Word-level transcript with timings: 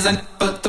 is 0.00 0.06
an 0.06 0.59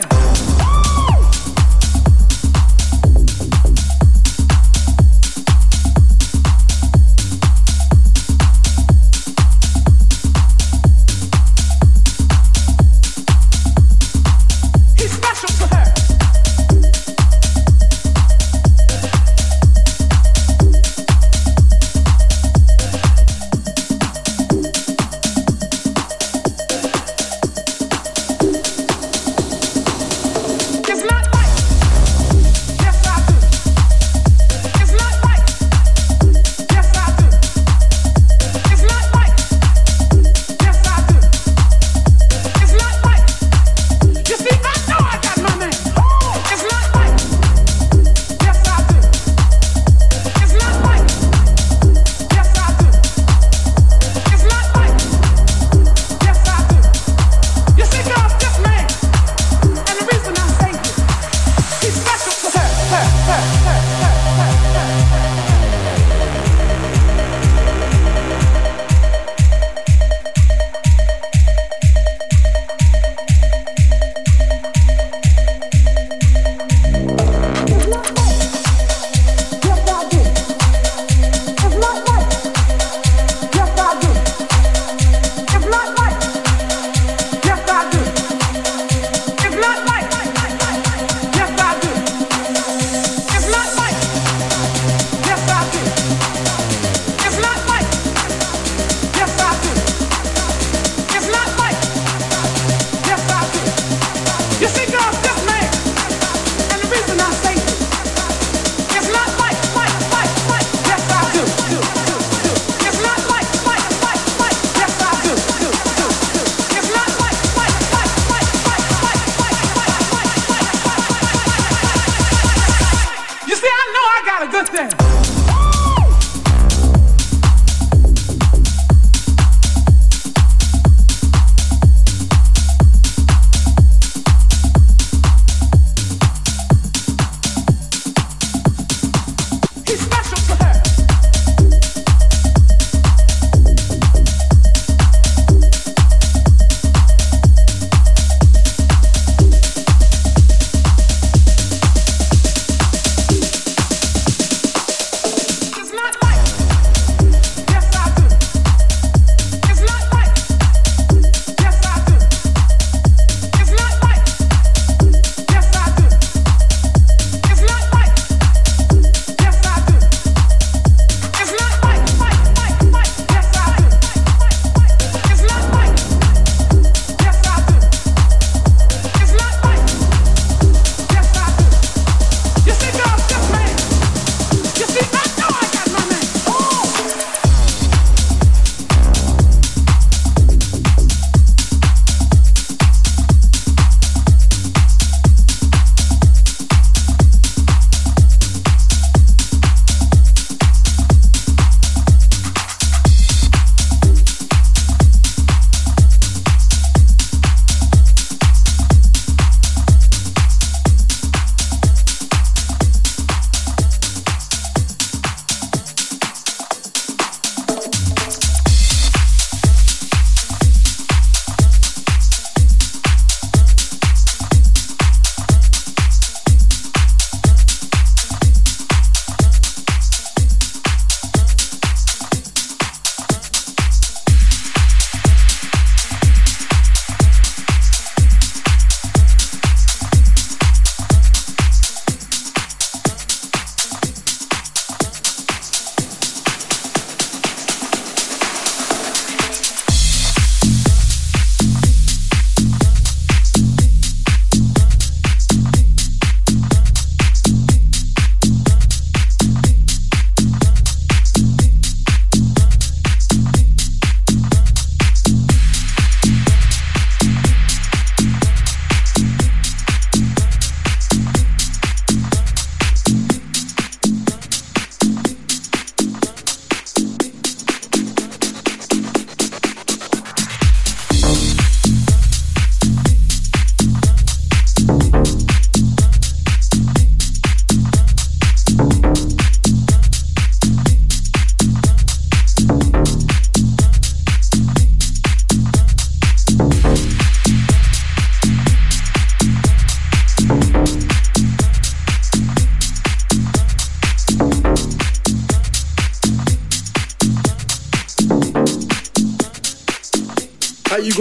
time. 0.00 0.23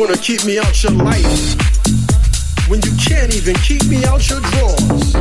You 0.04 0.10
gonna 0.10 0.22
keep 0.22 0.44
me 0.44 0.60
out 0.60 0.84
your 0.84 0.92
life 0.92 1.56
when 2.68 2.82
you 2.82 2.92
can't 3.00 3.34
even 3.34 3.56
keep 3.64 3.86
me 3.86 4.04
out 4.04 4.20
your 4.30 4.42
drawers? 4.52 5.16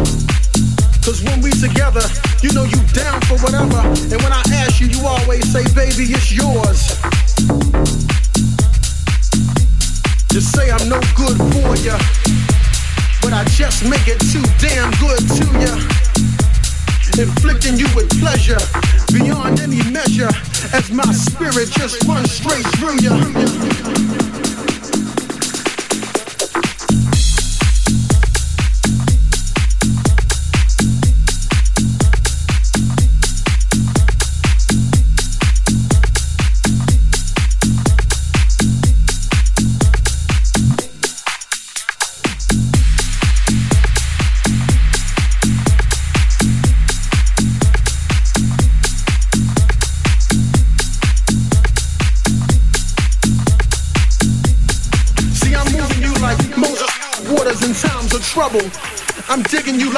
Cause 1.07 1.23
when 1.23 1.41
we 1.41 1.53
together, 1.53 2.03
you 2.43 2.51
know 2.51 2.65
you 2.65 2.83
down 2.91 3.21
for 3.31 3.39
whatever. 3.47 3.79
And 3.79 4.19
when 4.27 4.33
I 4.33 4.43
ask 4.51 4.81
you, 4.81 4.89
you 4.89 5.07
always 5.07 5.47
say, 5.47 5.63
baby, 5.79 6.11
it's 6.11 6.35
yours. 6.35 6.99
Just 10.35 10.51
say 10.51 10.69
I'm 10.73 10.89
no 10.89 10.99
good 11.15 11.39
for 11.55 11.79
ya, 11.79 11.95
but 13.23 13.33
I 13.33 13.45
just 13.55 13.85
make 13.89 14.09
it 14.09 14.19
too 14.35 14.43
damn 14.59 14.91
good 14.99 15.23
to 15.39 15.47
ya. 15.63 15.79
Inflicting 17.23 17.77
you 17.79 17.87
with 17.95 18.11
pleasure 18.19 18.59
beyond 19.15 19.61
any 19.61 19.81
measure 19.93 20.31
as 20.75 20.91
my 20.91 21.07
spirit 21.13 21.71
just 21.71 22.03
runs 22.03 22.33
straight 22.33 22.67
through 22.79 22.99
ya. 22.99 23.62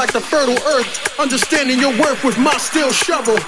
Like 0.04 0.12
the 0.12 0.20
fertile 0.20 0.62
earth, 0.76 1.18
understanding 1.18 1.80
your 1.80 1.98
worth 1.98 2.22
with 2.24 2.36
my 2.36 2.54
steel 2.58 2.92
shovel. 2.92 3.38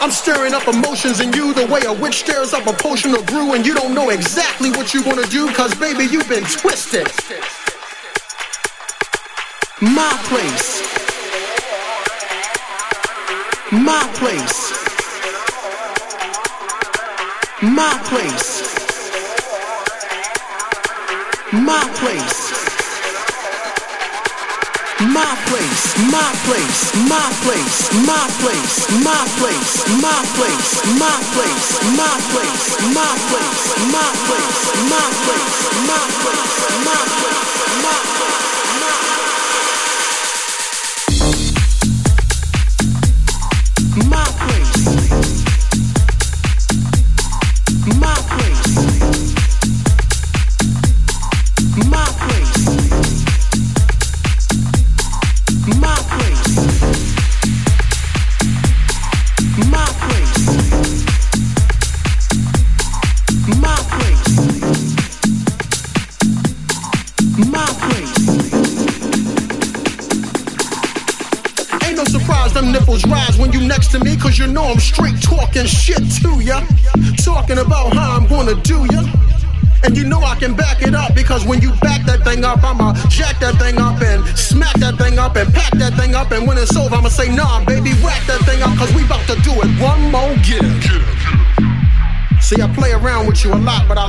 I'm 0.00 0.10
stirring 0.10 0.54
up 0.54 0.66
emotions 0.66 1.20
in 1.20 1.34
you 1.34 1.52
the 1.52 1.66
way 1.66 1.82
a 1.84 1.92
witch 1.92 2.20
stirs 2.20 2.54
up 2.54 2.66
a 2.66 2.72
potion 2.72 3.14
of 3.14 3.26
brew, 3.26 3.52
and 3.52 3.66
you 3.66 3.74
don't 3.74 3.92
know 3.92 4.08
exactly 4.08 4.70
what 4.70 4.94
you 4.94 5.02
wanna 5.02 5.26
do, 5.26 5.52
cause 5.52 5.74
baby, 5.74 6.04
you've 6.04 6.28
been 6.30 6.44
twisted. 6.44 7.06
My 9.82 10.12
place. 10.30 10.80
My 13.70 14.02
place. 14.14 14.72
My 17.60 17.92
place. 18.08 18.62
My 21.52 21.82
place. 21.96 22.51
My 25.10 25.34
place, 25.46 25.98
my 26.12 26.30
place, 26.46 26.94
my 27.10 27.26
place, 27.42 27.90
my 28.06 28.22
place, 28.38 28.86
my 29.02 29.26
place, 29.34 29.82
my 29.98 30.22
place, 30.36 30.78
my 31.00 31.18
place, 31.34 31.82
my 31.98 32.14
place, 32.30 32.66
my 32.94 33.10
place, 33.26 33.64
my 33.90 34.12
place, 34.30 34.62
my 34.86 35.08
place, 35.26 35.58
my 35.82 36.06
place, 36.22 36.54
my 36.86 37.02
place, 37.18 37.50
my 37.82 37.98
place. 38.14 38.42
know 38.80 39.08
I'm 39.08 39.11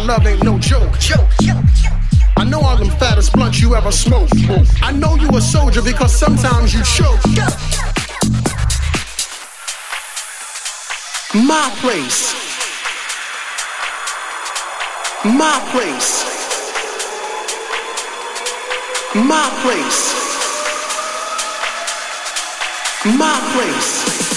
love 0.03 0.25
ain't 0.27 0.43
no 0.43 0.59
joke. 0.59 0.99
Joke, 0.99 1.29
joke, 1.39 1.65
joke. 1.81 1.93
I 2.35 2.43
know 2.43 2.61
all 2.61 2.77
them 2.77 2.89
fattest 2.89 3.33
blunts 3.33 3.61
you 3.61 3.75
ever 3.75 3.91
smoked. 3.91 4.33
I 4.81 4.91
know 4.91 5.15
you 5.15 5.29
a 5.29 5.41
soldier 5.41 5.81
because 5.81 6.13
sometimes 6.13 6.73
you 6.73 6.83
choke. 6.83 7.21
My 11.33 11.71
place. 11.81 12.33
My 15.23 15.59
place. 15.71 16.23
My 19.15 19.49
place. 19.63 20.23
My 23.05 23.39
place. 23.53 24.32